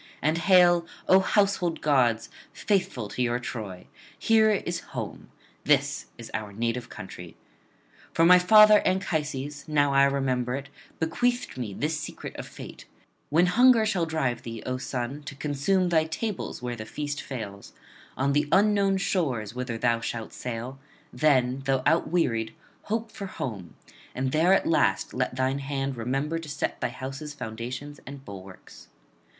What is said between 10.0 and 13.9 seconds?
remember it, bequeathed me this secret of fate: "When hunger